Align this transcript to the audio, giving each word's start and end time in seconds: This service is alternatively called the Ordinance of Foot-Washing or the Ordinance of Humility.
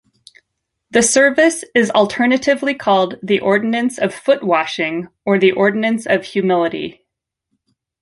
This 0.89 1.11
service 1.13 1.63
is 1.75 1.91
alternatively 1.91 2.73
called 2.73 3.19
the 3.21 3.39
Ordinance 3.39 3.99
of 3.99 4.15
Foot-Washing 4.15 5.09
or 5.27 5.37
the 5.37 5.51
Ordinance 5.51 6.07
of 6.07 6.25
Humility. 6.25 7.05